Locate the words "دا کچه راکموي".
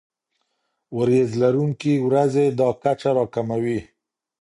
2.59-3.79